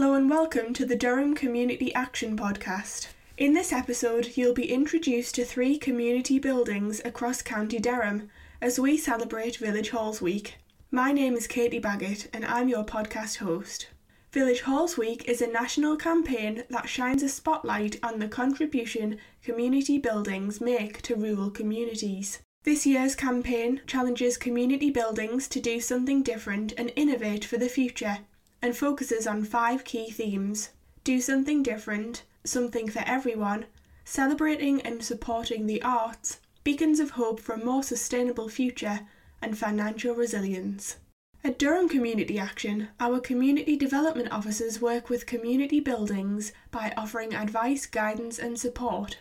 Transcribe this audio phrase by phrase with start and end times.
[0.00, 3.08] Hello and welcome to the Durham Community Action Podcast.
[3.36, 8.30] In this episode, you'll be introduced to three community buildings across County Durham
[8.60, 10.54] as we celebrate Village Halls Week.
[10.92, 13.88] My name is Katie Baggett and I'm your podcast host.
[14.30, 19.98] Village Halls Week is a national campaign that shines a spotlight on the contribution community
[19.98, 22.38] buildings make to rural communities.
[22.62, 28.18] This year's campaign challenges community buildings to do something different and innovate for the future
[28.60, 30.70] and focuses on five key themes
[31.04, 33.66] do something different, something for everyone,
[34.04, 39.00] celebrating and supporting the arts, beacons of hope for a more sustainable future,
[39.40, 40.96] and financial resilience.
[41.44, 47.86] At Durham Community Action, our community development officers work with community buildings by offering advice,
[47.86, 49.18] guidance, and support.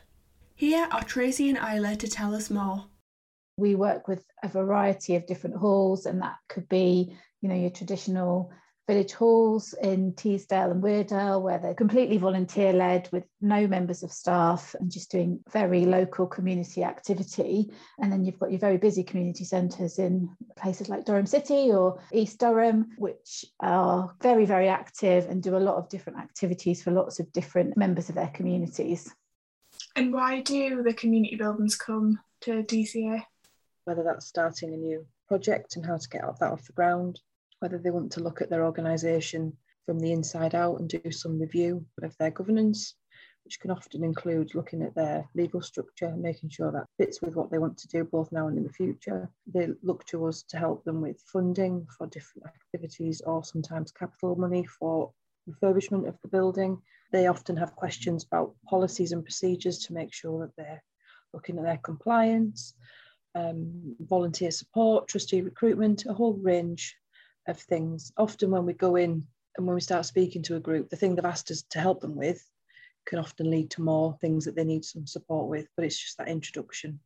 [0.55, 2.85] Here are Tracy and Isla to tell us more.
[3.58, 7.70] We work with a variety of different halls, and that could be, you know, your
[7.70, 8.52] traditional
[8.88, 14.12] village halls in Teesdale and Weardale, where they're completely volunteer led with no members of
[14.12, 17.70] staff and just doing very local community activity.
[17.99, 21.99] And then you've got your very busy community centres in places like Durham City or
[22.13, 26.91] East Durham, which are very, very active and do a lot of different activities for
[26.91, 29.13] lots of different members of their communities.
[29.98, 33.24] And why do the community buildings come to DCA?
[33.84, 37.20] Whether that's starting a new project and how to get that off the ground,
[37.60, 39.55] whether they want to look at their organisation
[39.86, 42.96] from the inside out and do some review of their governance,
[43.46, 47.49] which can often include looking at their legal structure, making sure that fits with what
[47.49, 49.30] they want to do both now and in the future.
[49.48, 54.36] They look to us to help them with funding for different activities or sometimes capital
[54.36, 55.12] money for
[55.49, 56.82] refurbishment of the building.
[57.14, 60.84] They often have questions about policies and procedures to make sure that they're
[61.34, 62.74] looking at their compliance,
[63.34, 66.97] um, volunteer support, trustee recruitment, a whole range
[67.47, 68.12] of things.
[68.17, 69.25] Often when we go in
[69.57, 72.01] and when we start speaking to a group, the thing they've asked us to help
[72.01, 72.44] them with
[73.06, 76.18] can often lead to more things that they need some support with, but it's just
[76.18, 77.00] that introduction.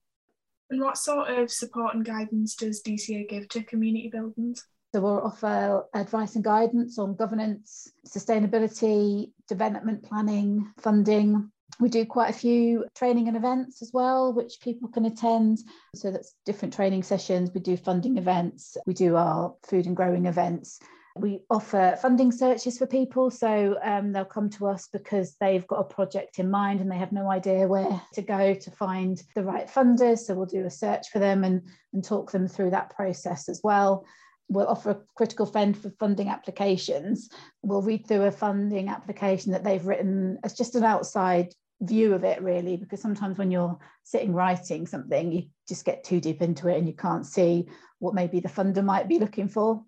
[0.69, 4.65] And what sort of support and guidance does DCA give to community buildings?
[4.93, 12.29] So we'll offer advice and guidance on governance, sustainability, development planning, funding, we do quite
[12.29, 15.59] a few training and events as well, which people can attend.
[15.95, 17.51] So that's different training sessions.
[17.53, 20.79] We do funding events, we do our food and growing events.
[21.17, 23.31] We offer funding searches for people.
[23.31, 26.97] So um, they'll come to us because they've got a project in mind and they
[26.97, 30.19] have no idea where to go to find the right funders.
[30.19, 33.59] So we'll do a search for them and, and talk them through that process as
[33.61, 34.05] well
[34.51, 37.29] we'll offer a critical fund for funding applications.
[37.63, 42.23] We'll read through a funding application that they've written as just an outside view of
[42.23, 46.67] it really because sometimes when you're sitting writing something you just get too deep into
[46.67, 47.67] it and you can't see
[47.99, 49.83] what maybe the funder might be looking for.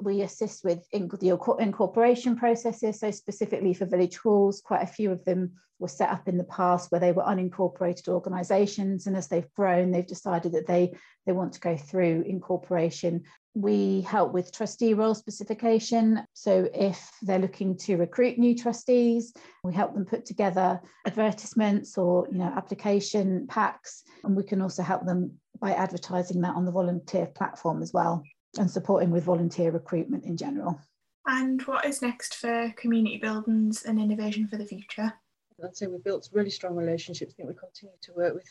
[0.00, 3.00] We assist with the incorporation processes.
[3.00, 6.44] So specifically for village halls quite a few of them were set up in the
[6.44, 10.92] past where they were unincorporated organizations and as they've grown they've decided that they
[11.24, 13.22] they want to go through incorporation
[13.58, 16.24] we help with trustee role specification.
[16.32, 19.32] So if they're looking to recruit new trustees,
[19.64, 24.82] we help them put together advertisements or you know application packs, and we can also
[24.82, 28.22] help them by advertising that on the volunteer platform as well,
[28.58, 30.78] and supporting with volunteer recruitment in general.
[31.26, 35.12] And what is next for community buildings and innovation for the future?
[35.64, 37.34] I'd say we've built really strong relationships.
[37.34, 38.46] I think we continue to work with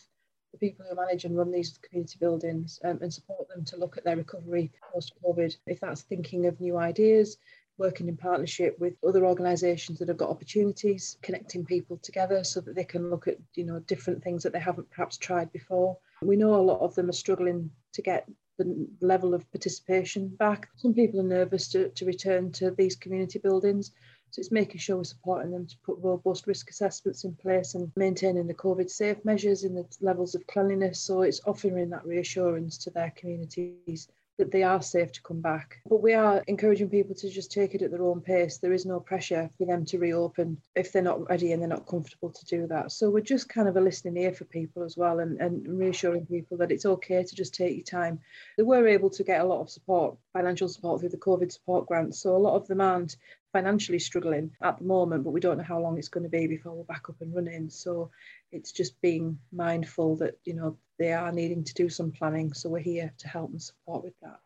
[0.58, 3.98] the people who manage and run these community buildings um, and support them to look
[3.98, 5.56] at their recovery post COVID.
[5.66, 7.38] If that's thinking of new ideas,
[7.78, 12.76] working in partnership with other organisations that have got opportunities, connecting people together so that
[12.76, 15.98] they can look at you know different things that they haven't perhaps tried before.
[16.22, 20.68] We know a lot of them are struggling to get the level of participation back.
[20.78, 23.92] Some people are nervous to, to return to these community buildings.
[24.32, 27.92] So it's making sure we're supporting them to put robust risk assessments in place and
[27.96, 31.00] maintaining the COVID safe measures in the levels of cleanliness.
[31.00, 35.80] So it's offering that reassurance to their communities that they are safe to come back.
[35.90, 38.58] But we are encouraging people to just take it at their own pace.
[38.58, 41.88] There is no pressure for them to reopen if they're not ready and they're not
[41.88, 42.92] comfortable to do that.
[42.92, 46.28] So we're just kind of a listening ear for people as well and, and reassuring
[46.28, 48.20] people that it's okay to just take your time.
[48.58, 51.88] They were able to get a lot of support, financial support through the COVID support
[51.88, 52.22] grants.
[52.22, 53.18] So a lot of them aren't
[53.58, 56.46] financially struggling at the moment, but we don't know how long it's going to be
[56.46, 57.72] before we're back up and running.
[57.72, 58.12] So
[58.52, 62.54] it's just being mindful that, you know, they are needing to do some planning.
[62.54, 64.40] So we're here to help and support with that.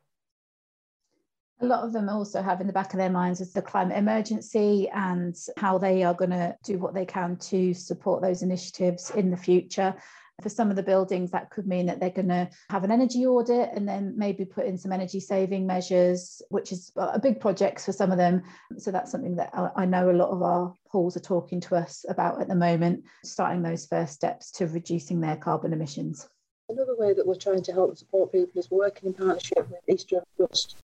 [1.60, 3.98] A lot of them also have in the back of their minds is the climate
[3.98, 9.12] emergency and how they are going to do what they can to support those initiatives
[9.12, 9.94] in the future.
[10.42, 13.26] For some of the buildings, that could mean that they're going to have an energy
[13.26, 17.82] audit and then maybe put in some energy saving measures, which is a big project
[17.82, 18.44] for some of them.
[18.78, 22.06] So that's something that I know a lot of our halls are talking to us
[22.10, 26.28] about at the moment, starting those first steps to reducing their carbon emissions.
[26.70, 29.82] Another way that we're trying to help and support people is working in partnership with
[29.90, 30.78] East Durham Trust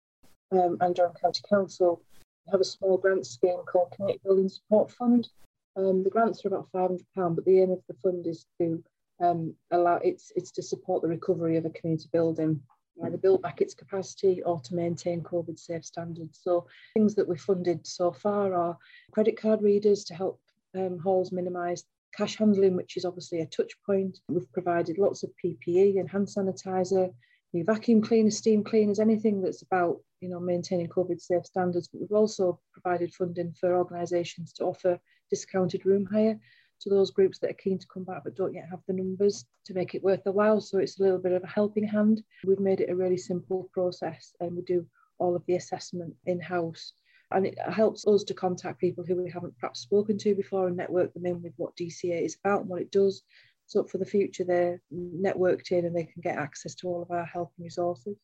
[0.52, 2.02] um, and Durham County Council.
[2.46, 5.30] We have a small grant scheme called Community Building Support Fund.
[5.76, 7.02] Um, the grants are about £500,
[7.36, 8.84] but the aim of the fund is to
[9.20, 12.62] um, allow it's it's to support the recovery of a community building,
[13.04, 16.40] either build back its capacity or to maintain COVID safe standards.
[16.42, 18.78] So things that we've funded so far are
[19.12, 20.40] credit card readers to help
[20.76, 21.86] um, halls minimise
[22.16, 24.20] cash handling, which is obviously a touch point.
[24.30, 27.14] We've provided lots of PPE and hand sanitizer,
[27.54, 31.88] new vacuum cleaners, steam cleaners, anything that's about you know maintaining COVID safe standards.
[31.88, 36.40] But we've also provided funding for organisations to offer discounted room hire
[36.82, 39.46] to those groups that are keen to come back but don't yet have the numbers
[39.66, 40.62] to make it worth the while.
[40.62, 42.24] So it's a little bit of a helping hand.
[42.46, 44.86] We've made it a really simple process and we do
[45.18, 46.94] all of the assessment in house
[47.32, 50.78] and it helps us to contact people who we haven't perhaps spoken to before and
[50.78, 53.24] network them in with what DCA is about and what it does.
[53.66, 57.12] So for the future, they're networked in and they can get access to all of
[57.12, 58.16] our help and resources.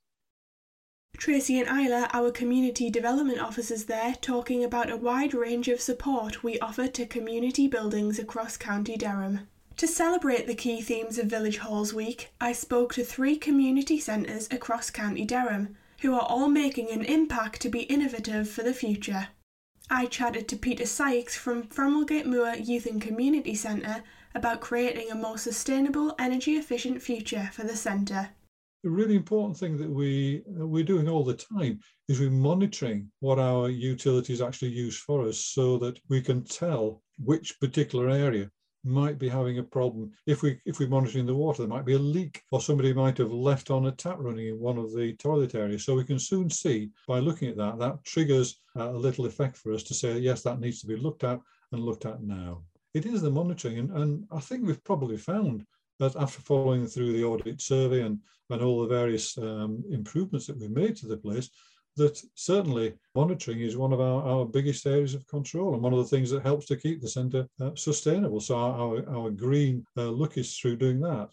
[1.17, 6.43] Tracy and Isla, our community development officers there, talking about a wide range of support
[6.43, 9.47] we offer to community buildings across County Durham.
[9.77, 14.47] To celebrate the key themes of Village Halls Week, I spoke to three community centres
[14.51, 19.27] across County Durham who are all making an impact to be innovative for the future.
[19.89, 24.03] I chatted to Peter Sykes from Framwellgate Moor Youth and Community Centre
[24.33, 28.29] about creating a more sustainable, energy efficient future for the centre.
[28.83, 33.37] The really important thing that we we're doing all the time is we're monitoring what
[33.37, 38.49] our utilities actually use for us so that we can tell which particular area
[38.83, 40.11] might be having a problem.
[40.25, 43.19] If we if we're monitoring the water, there might be a leak, or somebody might
[43.19, 45.85] have left on a tap running in one of the toilet areas.
[45.85, 49.73] So we can soon see by looking at that that triggers a little effect for
[49.73, 51.39] us to say yes, that needs to be looked at
[51.71, 52.63] and looked at now.
[52.95, 55.65] It is the monitoring, and, and I think we've probably found
[56.01, 58.19] that after following through the audit survey and
[58.51, 61.49] and all the various um, improvements that we've made to the place,
[61.95, 65.99] that certainly monitoring is one of our, our biggest areas of control and one of
[65.99, 68.39] the things that helps to keep the centre uh, sustainable.
[68.39, 71.29] So our, our, our green uh, look is through doing that.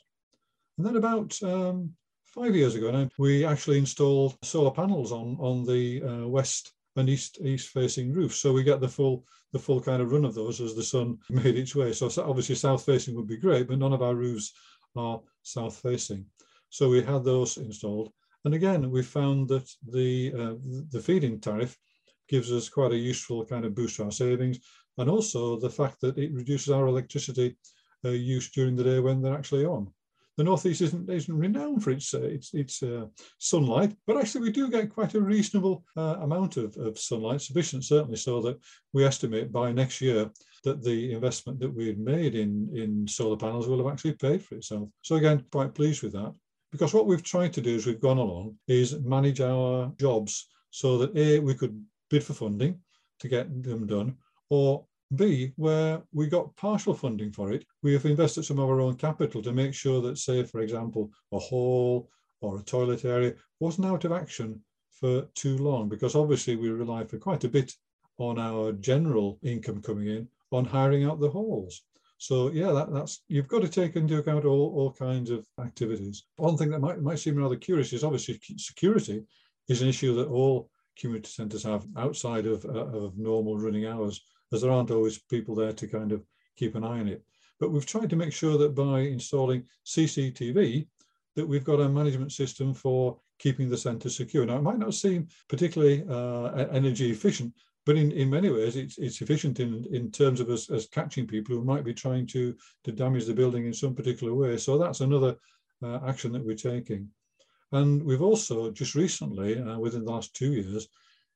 [0.76, 1.92] And then about um,
[2.24, 7.08] five years ago now, we actually installed solar panels on, on the uh, west and
[7.08, 8.34] east east facing roof.
[8.34, 11.18] So we get the full the full kind of run of those as the sun
[11.30, 11.92] made its way.
[11.92, 14.52] So obviously south facing would be great, but none of our roofs
[14.96, 16.26] are south facing.
[16.68, 18.12] So we had those installed.
[18.44, 20.54] And again, we found that the, uh,
[20.90, 21.76] the feed-in tariff
[22.28, 24.58] gives us quite a useful kind of boost to our savings.
[24.98, 27.56] And also the fact that it reduces our electricity
[28.04, 29.92] uh, use during the day when they're actually on.
[30.38, 33.06] The northeast isn't, isn't renowned for its uh, its, its uh,
[33.38, 37.84] sunlight, but actually we do get quite a reasonable uh, amount of, of sunlight, sufficient
[37.84, 38.56] certainly so that
[38.92, 40.30] we estimate by next year
[40.62, 44.40] that the investment that we had made in, in solar panels will have actually paid
[44.40, 44.88] for itself.
[45.02, 46.32] So again, quite pleased with that.
[46.70, 50.98] Because what we've tried to do as we've gone along is manage our jobs so
[50.98, 52.78] that A, we could bid for funding
[53.18, 54.16] to get them done,
[54.50, 54.86] or
[55.16, 58.96] B, where we got partial funding for it, we have invested some of our own
[58.96, 62.10] capital to make sure that, say, for example, a hall
[62.40, 64.60] or a toilet area wasn't out of action
[64.90, 67.72] for too long, because obviously we rely for quite a bit
[68.18, 71.82] on our general income coming in on hiring out the halls.
[72.18, 76.24] So yeah, that, that's you've got to take into account all, all kinds of activities.
[76.36, 79.24] One thing that might, might seem rather curious is obviously security
[79.68, 84.20] is an issue that all community centres have outside of, uh, of normal running hours,
[84.52, 86.22] as there aren't always people there to kind of
[86.56, 87.22] keep an eye on it.
[87.60, 90.86] But we've tried to make sure that by installing CCTV,
[91.36, 94.44] that we've got a management system for keeping the centre secure.
[94.44, 97.54] Now, it might not seem particularly uh, energy efficient,
[97.86, 101.54] but in, in many ways, it's, it's efficient in, in terms of us catching people
[101.54, 104.56] who might be trying to, to damage the building in some particular way.
[104.56, 105.36] So that's another
[105.82, 107.08] uh, action that we're taking.
[107.72, 110.88] And we've also just recently, uh, within the last two years,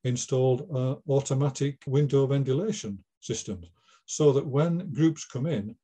[0.05, 3.67] installed uh, automatic window ventilation systems
[4.07, 5.75] so that when groups come in,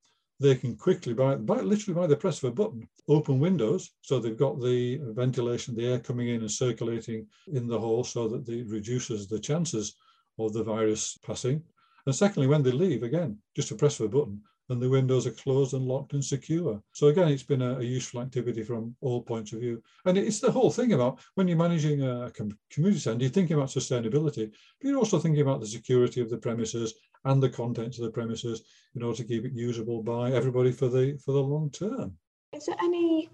[0.41, 3.91] they can quickly, by, by literally by the press of a button, open windows.
[4.03, 8.29] So they've got the ventilation, the air coming in and circulating in the hall so
[8.29, 9.97] that it reduces the chances
[10.39, 11.63] of the virus passing.
[12.07, 15.27] And secondly, when they leave, again, just a press of a button and the windows
[15.27, 16.83] are closed and locked and secure.
[16.93, 19.83] So again, it's been a, a, useful activity from all points of view.
[20.05, 22.31] And it's the whole thing about when you're managing a
[22.71, 26.37] community centre, you're thinking about sustainability, but you're also thinking about the security of the
[26.37, 26.95] premises
[27.25, 28.63] and the contents of the premises
[28.95, 32.17] in order to keep it usable by everybody for the for the long term.
[32.53, 33.29] Is there any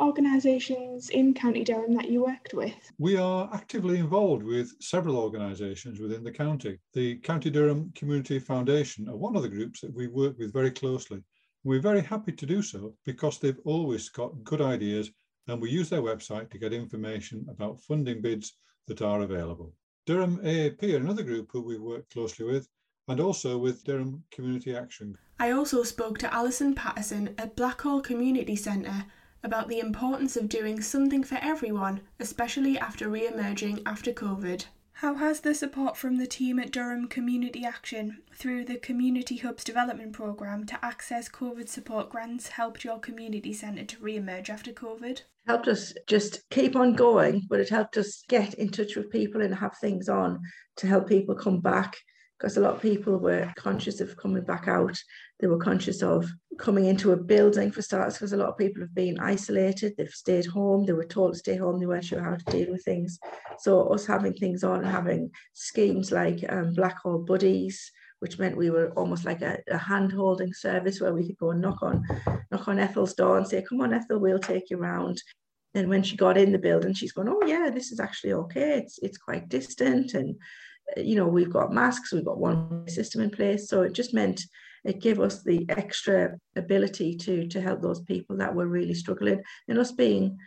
[0.00, 2.74] organisations in County Durham that you worked with?
[2.98, 6.78] We are actively involved with several organisations within the county.
[6.94, 10.70] The County Durham Community Foundation are one of the groups that we work with very
[10.70, 11.22] closely.
[11.64, 15.10] We're very happy to do so because they've always got good ideas
[15.48, 18.54] and we use their website to get information about funding bids
[18.86, 19.74] that are available.
[20.06, 22.68] Durham AAP are another group who we work closely with
[23.08, 25.16] and also with Durham Community Action.
[25.38, 29.06] I also spoke to Alison Patterson at Blackhall Community Centre
[29.42, 34.66] about the importance of doing something for everyone, especially after re emerging after COVID.
[34.98, 39.62] How has the support from the team at Durham Community Action through the Community Hubs
[39.62, 44.72] Development Programme to access COVID support grants helped your community centre to re emerge after
[44.72, 45.22] COVID?
[45.46, 49.40] Helped us just keep on going, but it helped us get in touch with people
[49.40, 50.40] and have things on
[50.78, 51.96] to help people come back
[52.38, 54.96] because a lot of people were conscious of coming back out.
[55.40, 58.82] They were conscious of coming into a building for starters, because a lot of people
[58.82, 62.22] have been isolated, they've stayed home, they were told to stay home, they weren't sure
[62.22, 63.18] how to deal with things.
[63.58, 67.90] So us having things on, having schemes like um, Blackhall Buddies,
[68.20, 71.60] which meant we were almost like a, a hand-holding service where we could go and
[71.60, 72.04] knock on
[72.50, 75.22] knock on Ethel's door and say, come on, Ethel, we'll take you around.
[75.74, 78.78] And when she got in the building, she's going, oh yeah, this is actually okay.
[78.78, 80.34] It's it's quite distant and
[80.96, 83.68] you know, we've got masks, we've got one system in place.
[83.68, 84.42] So it just meant
[84.84, 89.42] it gave us the extra ability to to help those people that were really struggling.
[89.68, 90.38] And us being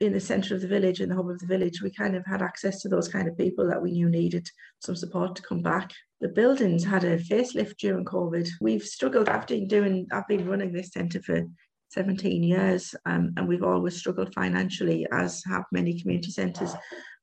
[0.00, 2.24] in the centre of the village, in the hub of the village, we kind of
[2.24, 5.60] had access to those kind of people that we knew needed some support to come
[5.60, 5.90] back.
[6.20, 8.48] The buildings had a facelift during COVID.
[8.60, 11.42] We've struggled after doing, I've been running this centre for
[11.90, 16.74] 17 years um, and we've always struggled financially as have many community centres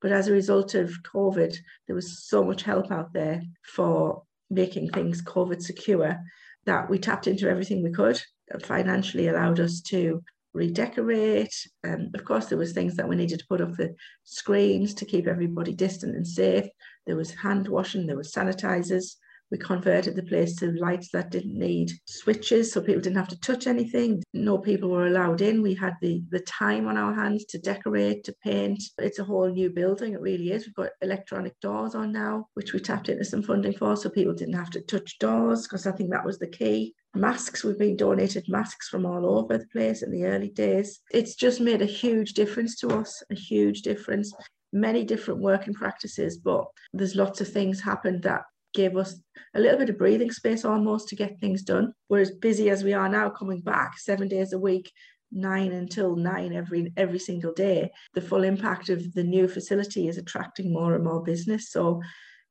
[0.02, 1.56] but as a result of COVID,
[1.88, 6.18] there was so much help out there for making things COVID secure
[6.66, 8.22] that we tapped into everything we could.
[8.52, 10.24] And financially allowed us to
[10.54, 11.54] redecorate.
[11.84, 15.06] Um, of course, there was things that we needed to put up the screens to
[15.06, 16.68] keep everybody distant and safe.
[17.08, 19.16] There was hand washing, there was sanitizers.
[19.52, 23.40] We converted the place to lights that didn't need switches, so people didn't have to
[23.40, 24.24] touch anything.
[24.34, 25.62] No people were allowed in.
[25.62, 28.82] We had the, the time on our hands to decorate, to paint.
[28.98, 30.66] It's a whole new building, it really is.
[30.66, 34.34] We've got electronic doors on now, which we tapped into some funding for, so people
[34.34, 37.96] didn't have to touch doors, because I think that was the key masks we've been
[37.96, 41.86] donated masks from all over the place in the early days it's just made a
[41.86, 44.34] huge difference to us a huge difference
[44.74, 48.42] many different working practices but there's lots of things happened that
[48.76, 49.16] gave us
[49.56, 51.94] a little bit of breathing space almost to get things done.
[52.10, 54.92] We're as busy as we are now coming back seven days a week,
[55.32, 57.92] nine until nine every every single day.
[58.14, 61.72] The full impact of the new facility is attracting more and more business.
[61.72, 62.02] So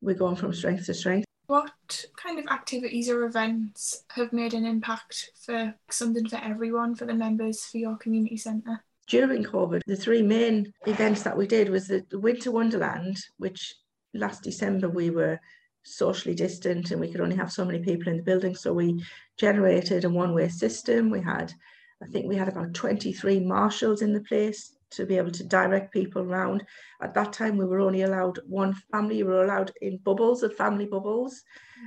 [0.00, 1.26] we're going from strength to strength.
[1.46, 7.04] What kind of activities or events have made an impact for something for everyone, for
[7.04, 8.82] the members, for your community centre?
[9.08, 13.74] During COVID, the three main events that we did was the Winter Wonderland, which
[14.14, 15.38] last December we were
[15.84, 18.54] socially distant and we could only have so many people in the building.
[18.54, 19.04] So we
[19.38, 21.10] generated a one-way system.
[21.10, 21.52] We had,
[22.02, 25.92] I think we had about 23 marshals in the place to be able to direct
[25.92, 26.64] people around.
[27.02, 30.56] At that time, we were only allowed one family, we were allowed in bubbles of
[30.56, 31.42] family bubbles.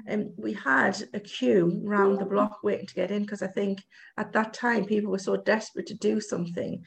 [0.06, 3.84] And we had a queue round the block waiting to get in because I think
[4.18, 6.84] at that time people were so desperate to do something.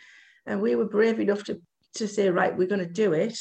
[0.47, 1.61] And we were brave enough to,
[1.95, 3.37] to say, right, we're going to do it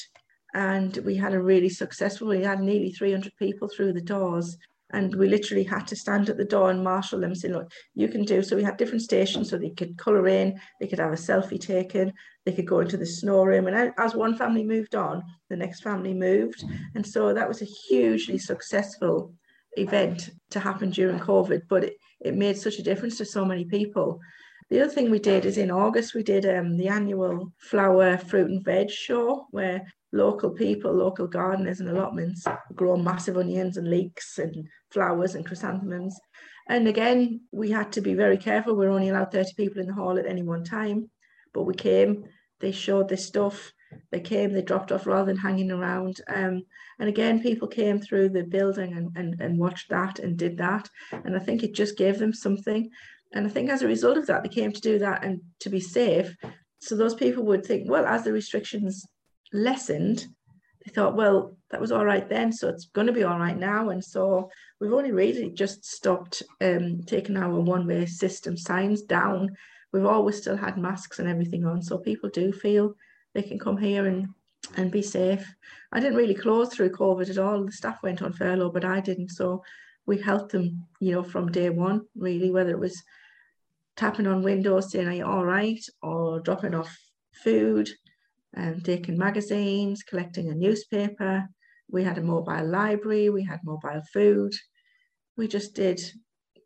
[0.54, 4.58] and we had a really successful we had nearly 300 people through the doors
[4.92, 8.08] and we literally had to stand at the door and marshal them saying look you
[8.08, 11.14] can do so we had different stations so they could color in they could have
[11.14, 12.12] a selfie taken
[12.46, 15.82] they could go into the snow room and as one family moved on the next
[15.82, 16.64] family moved
[16.96, 19.34] and so that was a hugely successful
[19.78, 23.66] event to happen during covid but it, it made such a difference to so many
[23.66, 24.20] people
[24.70, 28.50] the other thing we did is in August, we did um, the annual flower, fruit
[28.50, 32.46] and veg show where local people, local gardeners and allotments
[32.76, 36.20] grow massive onions and leeks and flowers and chrysanthemums.
[36.68, 38.76] And again, we had to be very careful.
[38.76, 41.10] We are only allowed 30 people in the hall at any one time.
[41.52, 42.26] But we came,
[42.60, 43.74] they showed this stuff,
[44.12, 46.22] they came, they dropped off rather than hanging around.
[46.28, 46.64] Um,
[47.00, 50.88] and again, people came through the building and, and, and watched that and did that.
[51.12, 52.92] And I think it just gave them something.
[53.34, 55.70] And I think as a result of that, they came to do that and to
[55.70, 56.36] be safe.
[56.80, 59.06] So those people would think, well, as the restrictions
[59.54, 60.26] lessened,
[60.86, 63.58] they thought, well, that was all right then, so it's going to be all right
[63.58, 63.90] now.
[63.90, 69.56] And so we've only really just stopped um, taking our one way system signs down.
[69.92, 72.96] We've always still had masks and everything on, so people do feel
[73.34, 74.28] they can come here and
[74.76, 75.46] and be safe.
[75.92, 77.66] I didn't really close through COVID at all.
[77.66, 79.30] The staff went on furlough, but I didn't.
[79.30, 79.64] So
[80.06, 83.02] we helped them, you know, from day one, really, whether it was
[84.00, 85.84] tapping on windows saying, Are you all right?
[86.02, 86.98] or dropping off
[87.44, 87.90] food,
[88.56, 91.48] and um, taking magazines, collecting a newspaper.
[91.92, 94.54] We had a mobile library, we had mobile food.
[95.38, 96.02] We just did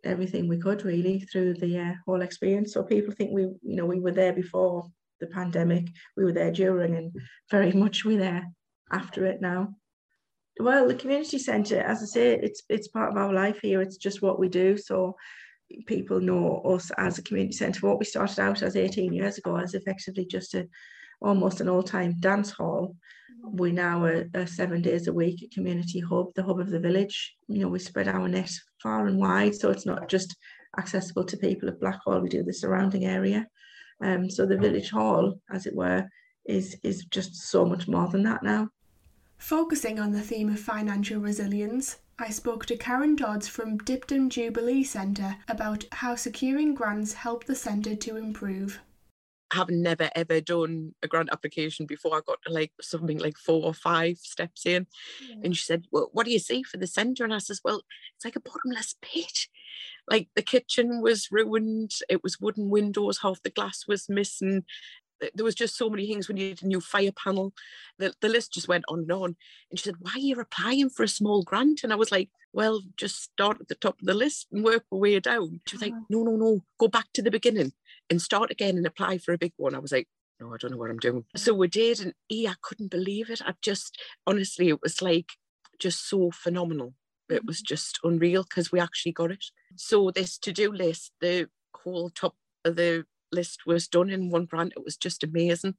[0.04, 2.74] everything we could really through the uh, whole experience.
[2.74, 4.88] So people think we, you know, we were there before
[5.20, 7.12] the pandemic, we were there during, and
[7.50, 8.46] very much we're there
[8.92, 9.76] after it now.
[10.60, 13.82] Well, the community centre, as I say, it's it's part of our life here.
[13.82, 14.78] It's just what we do.
[14.78, 15.16] So
[15.86, 17.88] people know us as a community centre.
[17.88, 20.68] What we started out as 18 years ago as effectively just a
[21.24, 22.96] almost an all-time dance hall.
[23.42, 26.80] We now are, are seven days a week a community hub, the hub of the
[26.80, 27.36] village.
[27.48, 28.52] You know, we spread our net
[28.82, 30.36] far and wide, so it's not just
[30.78, 32.22] accessible to people of Blackhall.
[32.22, 33.48] We do the surrounding area.
[34.02, 36.08] Um, so the village hall, as it were,
[36.46, 38.70] is is just so much more than that now.
[39.38, 44.84] Focusing on the theme of financial resilience, I spoke to Karen Dodds from Dipton Jubilee
[44.84, 48.80] Centre about how securing grants helped the centre to improve.
[49.52, 53.64] I have never ever done a grant application before, I got like something like four
[53.64, 54.88] or five steps in.
[55.28, 55.36] Yeah.
[55.44, 57.24] And she said, Well, what do you see for the centre?
[57.24, 57.82] And I says, Well,
[58.16, 59.48] it's like a bottomless pit.
[60.10, 64.66] Like the kitchen was ruined, it was wooden windows, half the glass was missing,
[65.20, 66.28] there was just so many things.
[66.28, 67.54] We needed a new fire panel.
[67.98, 69.36] The, the list just went on and on.
[69.70, 71.82] And she said, Why are you applying for a small grant?
[71.84, 74.86] And I was like, Well, just start at the top of the list and work
[74.92, 75.62] our way down.
[75.68, 76.06] She was like, uh-huh.
[76.10, 77.74] No, no, no, go back to the beginning
[78.10, 79.76] and start again and apply for a big one.
[79.76, 80.08] I was like,
[80.40, 81.26] No, I don't know what I'm doing.
[81.36, 82.00] So we did.
[82.02, 83.42] And e i couldn't believe it.
[83.46, 85.32] I just, honestly, it was like
[85.80, 86.94] just so phenomenal.
[87.30, 87.74] It was mm-hmm.
[87.74, 89.46] just unreal because we actually got it.
[89.76, 94.46] So this to do list, the whole top of the list was done in one
[94.46, 94.74] grant.
[94.76, 95.76] It was just amazing.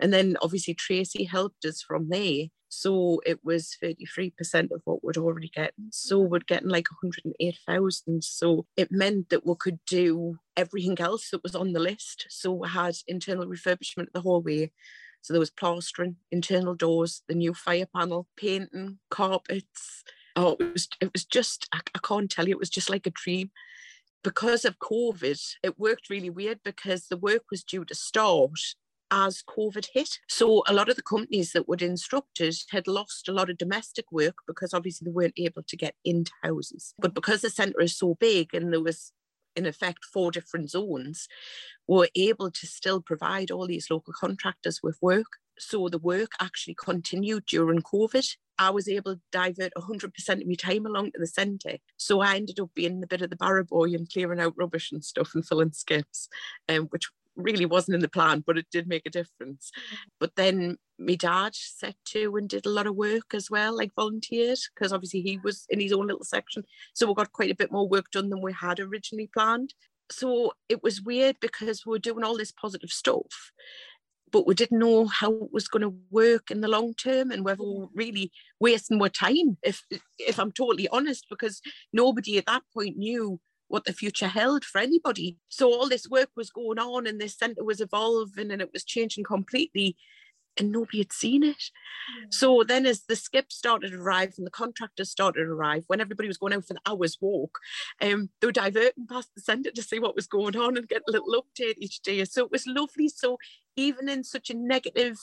[0.00, 2.46] And then obviously Tracy helped us from there.
[2.68, 5.90] So it was 33% of what we'd already gotten.
[5.90, 6.30] So mm-hmm.
[6.30, 8.24] we're getting like 108,000.
[8.24, 12.26] So it meant that we could do everything else that was on the list.
[12.28, 14.72] So we had internal refurbishment of the hallway.
[15.22, 20.04] So there was plastering, internal doors, the new fire panel, painting, carpets.
[20.36, 23.06] Oh, it was it was just I, I can't tell you, it was just like
[23.06, 23.50] a dream
[24.22, 28.74] because of COVID, it worked really weird because the work was due to start
[29.10, 30.18] as COVID hit.
[30.28, 34.10] So a lot of the companies that were instructed had lost a lot of domestic
[34.10, 36.94] work because obviously they weren't able to get into houses.
[36.98, 39.12] But because the centre is so big and there was
[39.54, 41.28] in effect four different zones,
[41.88, 45.38] were able to still provide all these local contractors with work.
[45.58, 48.26] So the work actually continued during COVID.
[48.58, 51.78] I was able to divert 100% of my time along to the centre.
[51.96, 54.92] So I ended up being a bit of the barrow boy and clearing out rubbish
[54.92, 56.28] and stuff and filling skips,
[56.68, 59.70] um, which really wasn't in the plan, but it did make a difference.
[60.18, 63.94] But then my dad set to and did a lot of work as well, like
[63.94, 66.64] volunteered, because obviously he was in his own little section.
[66.94, 69.74] So we got quite a bit more work done than we had originally planned.
[70.10, 73.52] So it was weird because we were doing all this positive stuff
[74.36, 77.42] but we didn't know how it was going to work in the long term and
[77.42, 77.56] were
[77.94, 79.82] really wasting more time if
[80.18, 84.78] if i'm totally honest because nobody at that point knew what the future held for
[84.78, 88.68] anybody so all this work was going on and this center was evolving and it
[88.74, 89.96] was changing completely
[90.58, 91.64] and nobody had seen it.
[92.30, 96.00] So then, as the skips started to arrive and the contractors started to arrive, when
[96.00, 97.58] everybody was going out for the hour's walk,
[98.00, 101.02] um, they were diverting past the centre to see what was going on and get
[101.06, 102.24] a little update each day.
[102.24, 103.08] So it was lovely.
[103.08, 103.38] So
[103.76, 105.18] even in such a negative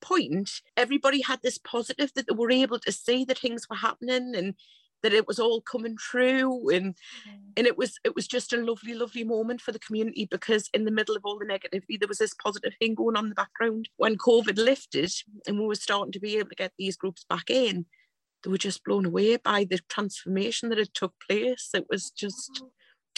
[0.00, 4.34] point, everybody had this positive that they were able to see that things were happening
[4.34, 4.54] and
[5.02, 6.68] that it was all coming true.
[6.70, 6.96] And
[7.56, 10.84] and it was it was just a lovely lovely moment for the community because in
[10.84, 13.34] the middle of all the negativity there was this positive thing going on in the
[13.34, 13.88] background.
[13.96, 15.12] When covid lifted
[15.46, 17.86] and we were starting to be able to get these groups back in
[18.44, 21.70] they were just blown away by the transformation that had took place.
[21.74, 22.68] It was just mm.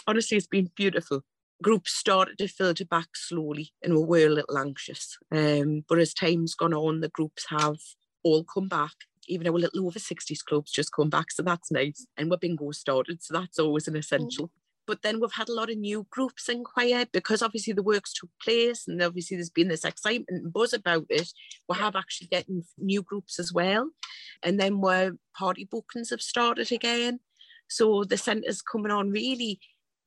[0.06, 1.22] honestly it's been beautiful
[1.62, 6.14] groups started to filter back slowly and we were a little anxious um, but as
[6.14, 7.76] time's gone on the groups have
[8.22, 8.92] all come back
[9.30, 11.30] even our little over 60s clubs just come back.
[11.30, 12.06] So that's nice.
[12.16, 13.22] And we're bingo started.
[13.22, 14.48] So that's always an essential.
[14.48, 14.52] Mm.
[14.86, 18.30] But then we've had a lot of new groups inquire because obviously the works took
[18.42, 21.28] place and obviously there's been this excitement and buzz about it.
[21.68, 23.90] We have actually getting new groups as well.
[24.42, 27.20] And then where party bookings have started again.
[27.68, 29.60] So the centre's coming on really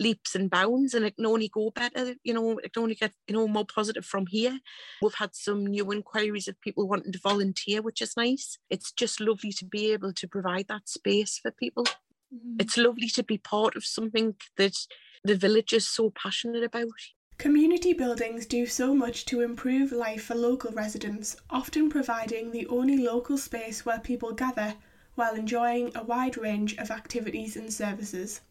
[0.03, 3.13] leaps and bounds and it can only go better, you know, it can only get,
[3.27, 4.59] you know, more positive from here.
[5.01, 8.57] We've had some new inquiries of people wanting to volunteer, which is nice.
[8.69, 11.85] It's just lovely to be able to provide that space for people.
[11.85, 12.57] Mm-hmm.
[12.59, 14.75] It's lovely to be part of something that
[15.23, 16.99] the village is so passionate about.
[17.37, 22.97] Community buildings do so much to improve life for local residents, often providing the only
[22.97, 24.75] local space where people gather
[25.15, 28.41] while enjoying a wide range of activities and services.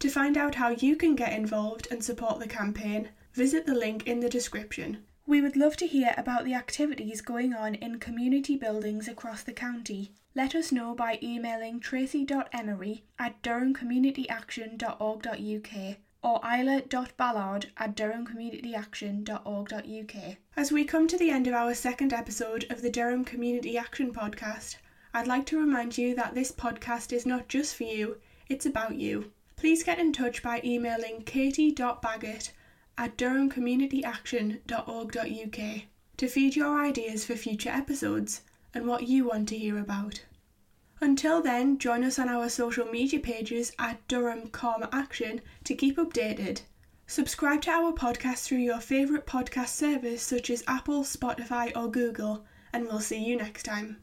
[0.00, 4.06] To find out how you can get involved and support the campaign, visit the link
[4.06, 5.04] in the description.
[5.26, 9.52] We would love to hear about the activities going on in community buildings across the
[9.52, 10.14] county.
[10.34, 20.36] Let us know by emailing tracy.emery at durhamcommunityaction.org.uk or isla.ballard at durhamcommunityaction.org.uk.
[20.56, 24.14] As we come to the end of our second episode of the Durham Community Action
[24.14, 24.76] podcast,
[25.12, 28.16] I'd like to remind you that this podcast is not just for you,
[28.48, 29.32] it's about you.
[29.60, 32.52] Please get in touch by emailing katie.baggett
[32.96, 35.82] at durhamcommunityaction.org.uk
[36.16, 38.40] to feed your ideas for future episodes
[38.72, 40.24] and what you want to hear about.
[41.02, 44.50] Until then, join us on our social media pages at Durham
[44.92, 46.62] Action to keep updated.
[47.06, 52.46] Subscribe to our podcast through your favourite podcast service such as Apple, Spotify, or Google,
[52.72, 53.98] and we'll see you next time.